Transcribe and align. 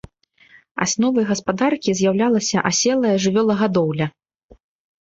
Асновай 0.85 1.27
гаспадаркі 1.31 1.95
з'яўлялася 2.01 2.65
аселая 2.71 3.13
жывёлагадоўля. 3.29 4.11